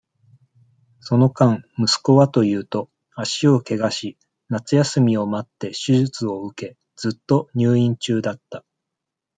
[0.99, 4.17] その間、息子はというと、足を怪我し、
[4.49, 8.65] 夏休みを待って、手術を受け、ずっと入院中だった。